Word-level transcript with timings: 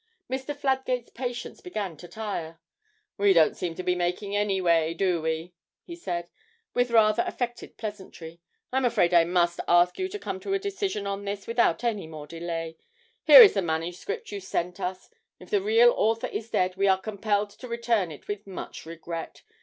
Mr. 0.27 0.55
Fladgate's 0.55 1.11
patience 1.11 1.61
began 1.61 1.95
to 1.95 2.07
tire. 2.07 2.59
'We 3.19 3.33
don't 3.33 3.55
seem 3.55 3.75
to 3.75 3.83
be 3.83 3.93
making 3.93 4.35
any 4.35 4.59
way, 4.59 4.95
do 4.95 5.21
we?' 5.21 5.53
he 5.83 5.95
said, 5.95 6.27
with 6.73 6.89
rather 6.89 7.21
affected 7.27 7.77
pleasantry. 7.77 8.41
'I'm 8.73 8.83
afraid 8.85 9.13
I 9.13 9.25
must 9.25 9.59
ask 9.67 9.99
you 9.99 10.07
to 10.09 10.17
come 10.17 10.39
to 10.39 10.55
a 10.55 10.57
decision 10.57 11.05
on 11.05 11.23
this 11.25 11.45
without 11.45 11.83
any 11.83 12.07
more 12.07 12.25
delay. 12.25 12.77
Here 13.25 13.43
is 13.43 13.53
the 13.53 13.61
manuscript 13.61 14.31
you 14.31 14.39
sent 14.39 14.79
us. 14.79 15.07
If 15.39 15.51
the 15.51 15.61
real 15.61 15.93
author 15.95 16.25
is 16.25 16.49
dead 16.49 16.77
we 16.77 16.87
are 16.87 16.99
compelled 16.99 17.51
to 17.51 17.67
return 17.67 18.11
it 18.11 18.27
with 18.27 18.47
much 18.47 18.87
regret. 18.87 19.43